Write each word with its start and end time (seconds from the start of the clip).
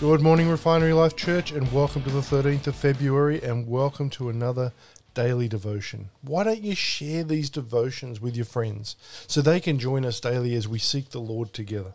Good 0.00 0.22
morning, 0.22 0.48
Refinery 0.48 0.92
Life 0.92 1.16
Church, 1.16 1.50
and 1.50 1.72
welcome 1.72 2.04
to 2.04 2.10
the 2.10 2.20
13th 2.20 2.68
of 2.68 2.76
February, 2.76 3.42
and 3.42 3.66
welcome 3.66 4.08
to 4.10 4.28
another 4.28 4.72
daily 5.12 5.48
devotion. 5.48 6.10
Why 6.22 6.44
don't 6.44 6.62
you 6.62 6.76
share 6.76 7.24
these 7.24 7.50
devotions 7.50 8.20
with 8.20 8.36
your 8.36 8.44
friends 8.44 8.94
so 9.26 9.42
they 9.42 9.58
can 9.58 9.80
join 9.80 10.04
us 10.04 10.20
daily 10.20 10.54
as 10.54 10.68
we 10.68 10.78
seek 10.78 11.10
the 11.10 11.18
Lord 11.18 11.52
together? 11.52 11.94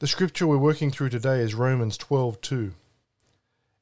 The 0.00 0.06
scripture 0.06 0.46
we're 0.46 0.58
working 0.58 0.90
through 0.90 1.08
today 1.08 1.40
is 1.40 1.54
Romans 1.54 1.96
12:2. 1.96 2.74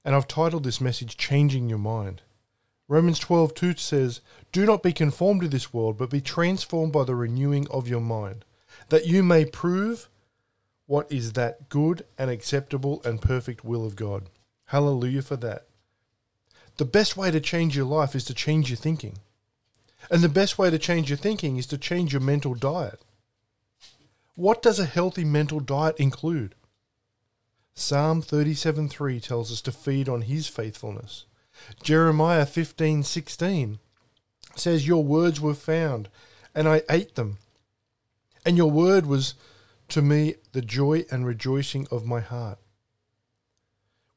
And 0.05 0.15
I've 0.15 0.29
titled 0.29 0.63
this 0.63 0.81
message 0.81 1.17
Changing 1.17 1.69
Your 1.69 1.81
Mind. 1.81 2.23
Romans 2.87 3.19
12:2 3.19 3.81
says, 3.81 4.21
"Do 4.53 4.65
not 4.65 4.85
be 4.85 4.93
conformed 4.93 5.41
to 5.41 5.49
this 5.49 5.75
world, 5.75 5.99
but 5.99 6.11
be 6.11 6.21
transformed 6.21 6.93
by 6.93 7.03
the 7.03 7.17
renewing 7.17 7.67
of 7.73 7.89
your 7.89 8.01
mind, 8.01 8.45
that 8.91 9.09
you 9.09 9.25
may 9.25 9.45
prove 9.45 10.09
what 10.87 11.11
is 11.11 11.33
that 11.33 11.69
good 11.69 12.05
and 12.19 12.31
acceptable 12.31 13.03
and 13.05 13.23
perfect 13.23 13.65
will 13.65 13.85
of 13.85 13.97
God." 13.97 14.29
Hallelujah 14.67 15.23
for 15.23 15.37
that. 15.37 15.67
The 16.77 16.85
best 16.85 17.17
way 17.17 17.31
to 17.31 17.41
change 17.41 17.77
your 17.77 17.85
life 17.85 18.15
is 18.15 18.25
to 18.25 18.35
change 18.35 18.71
your 18.71 18.77
thinking. 18.77 19.19
And 20.11 20.23
the 20.23 20.29
best 20.29 20.59
way 20.59 20.71
to 20.71 20.79
change 20.79 21.11
your 21.11 21.19
thinking 21.19 21.57
is 21.57 21.67
to 21.69 21.79
change 21.79 22.13
your 22.13 22.23
mental 22.23 22.55
diet. 22.55 23.03
What 24.35 24.63
does 24.63 24.79
a 24.79 24.87
healthy 24.87 25.25
mental 25.25 25.61
diet 25.61 25.97
include? 25.99 26.55
Psalm 27.75 28.23
37:3 28.23 29.21
tells 29.21 29.53
us 29.53 29.61
to 29.63 29.73
feed 29.73 30.09
on 30.09 30.23
his 30.23 30.49
faithfulness. 30.49 31.25
Jeremiah 31.83 32.47
15:16 32.47 33.79
says 34.57 34.87
your 34.87 35.05
words 35.05 35.41
were 35.41 35.55
found 35.55 36.09
and 36.55 36.69
I 36.69 36.83
ate 36.91 37.15
them. 37.15 37.39
And 38.45 38.57
your 38.57 38.71
word 38.71 39.07
was 39.07 39.35
to 39.93 40.03
me 40.03 40.35
the 40.53 40.63
joy 40.63 41.05
and 41.11 41.27
rejoicing 41.27 41.87
of 41.91 42.07
my 42.07 42.21
heart. 42.21 42.59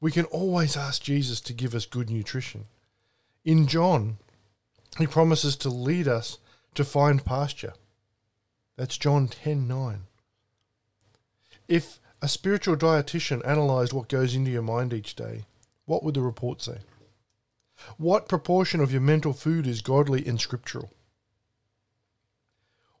We 0.00 0.10
can 0.10 0.24
always 0.26 0.76
ask 0.76 1.02
Jesus 1.02 1.40
to 1.42 1.52
give 1.52 1.74
us 1.74 1.86
good 1.86 2.10
nutrition. 2.10 2.64
In 3.44 3.66
John, 3.66 4.16
he 4.98 5.06
promises 5.06 5.54
to 5.56 5.68
lead 5.68 6.08
us 6.08 6.38
to 6.74 6.84
find 6.84 7.24
pasture. 7.24 7.74
That's 8.76 8.96
John 8.96 9.28
10:9. 9.28 10.06
If 11.68 12.00
a 12.22 12.28
spiritual 12.28 12.76
dietitian 12.76 13.46
analyzed 13.46 13.92
what 13.92 14.08
goes 14.08 14.34
into 14.34 14.50
your 14.50 14.62
mind 14.62 14.94
each 14.94 15.14
day, 15.14 15.44
what 15.84 16.02
would 16.02 16.14
the 16.14 16.22
report 16.22 16.62
say? 16.62 16.78
What 17.98 18.28
proportion 18.28 18.80
of 18.80 18.92
your 18.92 19.02
mental 19.02 19.34
food 19.34 19.66
is 19.66 19.82
godly 19.82 20.26
and 20.26 20.40
scriptural? 20.40 20.90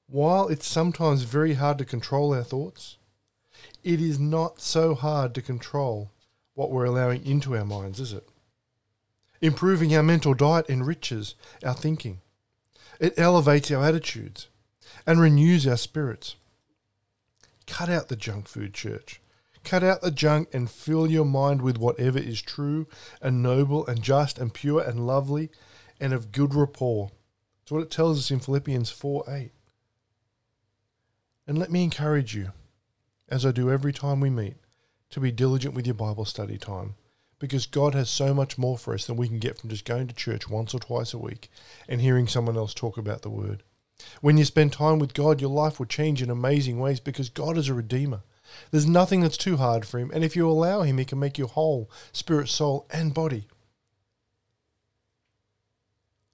While 0.08 0.48
it's 0.48 0.66
sometimes 0.66 1.22
very 1.22 1.54
hard 1.54 1.78
to 1.78 1.84
control 1.84 2.32
our 2.32 2.44
thoughts, 2.44 2.96
it 3.82 4.00
is 4.00 4.18
not 4.18 4.60
so 4.60 4.94
hard 4.94 5.34
to 5.34 5.42
control 5.42 6.12
what 6.54 6.70
we're 6.70 6.84
allowing 6.84 7.26
into 7.26 7.56
our 7.56 7.64
minds, 7.64 7.98
is 7.98 8.12
it? 8.12 8.28
Improving 9.40 9.94
our 9.94 10.02
mental 10.02 10.32
diet 10.32 10.70
enriches 10.70 11.34
our 11.64 11.74
thinking. 11.74 12.20
It 13.00 13.18
elevates 13.18 13.70
our 13.70 13.84
attitudes 13.84 14.48
and 15.06 15.20
renews 15.20 15.66
our 15.66 15.76
spirits. 15.76 16.36
Cut 17.66 17.88
out 17.88 18.08
the 18.08 18.16
junk 18.16 18.48
food, 18.48 18.74
church. 18.74 19.20
Cut 19.64 19.82
out 19.82 20.00
the 20.00 20.12
junk 20.12 20.48
and 20.52 20.70
fill 20.70 21.10
your 21.10 21.24
mind 21.24 21.60
with 21.60 21.78
whatever 21.78 22.18
is 22.18 22.40
true 22.40 22.86
and 23.20 23.42
noble 23.42 23.84
and 23.86 24.02
just 24.02 24.38
and 24.38 24.54
pure 24.54 24.80
and 24.80 25.04
lovely 25.04 25.50
and 25.98 26.12
of 26.12 26.30
good 26.30 26.54
rapport. 26.54 27.10
That's 27.60 27.72
what 27.72 27.82
it 27.82 27.90
tells 27.90 28.18
us 28.18 28.30
in 28.30 28.38
Philippians 28.38 28.90
4 28.90 29.24
8. 29.28 29.52
And 31.46 31.58
let 31.58 31.70
me 31.70 31.84
encourage 31.84 32.34
you, 32.34 32.52
as 33.28 33.46
I 33.46 33.52
do 33.52 33.70
every 33.70 33.92
time 33.92 34.20
we 34.20 34.30
meet, 34.30 34.56
to 35.10 35.20
be 35.20 35.30
diligent 35.30 35.74
with 35.74 35.86
your 35.86 35.94
Bible 35.94 36.24
study 36.24 36.58
time 36.58 36.94
because 37.38 37.66
God 37.66 37.94
has 37.94 38.08
so 38.08 38.32
much 38.32 38.58
more 38.58 38.78
for 38.78 38.94
us 38.94 39.06
than 39.06 39.16
we 39.16 39.28
can 39.28 39.38
get 39.38 39.58
from 39.58 39.70
just 39.70 39.84
going 39.84 40.08
to 40.08 40.14
church 40.14 40.48
once 40.48 40.74
or 40.74 40.80
twice 40.80 41.12
a 41.12 41.18
week 41.18 41.50
and 41.88 42.00
hearing 42.00 42.26
someone 42.26 42.56
else 42.56 42.74
talk 42.74 42.96
about 42.96 43.22
the 43.22 43.30
Word. 43.30 43.62
When 44.20 44.36
you 44.36 44.44
spend 44.44 44.72
time 44.72 44.98
with 44.98 45.14
God, 45.14 45.40
your 45.40 45.50
life 45.50 45.78
will 45.78 45.86
change 45.86 46.22
in 46.22 46.30
amazing 46.30 46.78
ways 46.78 47.00
because 47.00 47.28
God 47.28 47.56
is 47.56 47.68
a 47.68 47.74
Redeemer. 47.74 48.22
There's 48.70 48.86
nothing 48.86 49.20
that's 49.20 49.36
too 49.36 49.56
hard 49.56 49.84
for 49.84 49.98
Him, 49.98 50.10
and 50.14 50.22
if 50.22 50.36
you 50.36 50.48
allow 50.48 50.82
Him, 50.82 50.98
He 50.98 51.04
can 51.04 51.18
make 51.18 51.38
you 51.38 51.46
whole, 51.46 51.90
spirit, 52.12 52.48
soul, 52.48 52.86
and 52.90 53.12
body. 53.12 53.46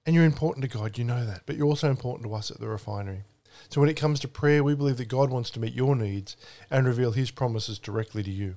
And 0.05 0.15
you're 0.15 0.25
important 0.25 0.63
to 0.63 0.77
God, 0.77 0.97
you 0.97 1.03
know 1.03 1.25
that, 1.25 1.43
but 1.45 1.55
you're 1.55 1.67
also 1.67 1.89
important 1.89 2.27
to 2.27 2.35
us 2.35 2.51
at 2.51 2.59
the 2.59 2.67
refinery. 2.67 3.23
So 3.69 3.81
when 3.81 3.89
it 3.89 3.97
comes 3.97 4.19
to 4.19 4.27
prayer, 4.27 4.63
we 4.63 4.75
believe 4.75 4.97
that 4.97 5.07
God 5.07 5.29
wants 5.29 5.49
to 5.51 5.59
meet 5.59 5.73
your 5.73 5.95
needs 5.95 6.35
and 6.69 6.85
reveal 6.85 7.11
His 7.11 7.31
promises 7.31 7.79
directly 7.79 8.23
to 8.23 8.31
you. 8.31 8.55